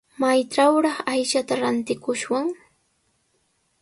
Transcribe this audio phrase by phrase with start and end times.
[0.21, 2.47] ¿Maytrawraq aychata rantikushwan?